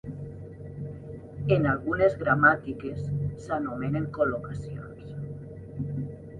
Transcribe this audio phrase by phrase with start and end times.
[1.57, 3.05] En algunes gramàtiques
[3.45, 5.17] s'anomenen col·locacions.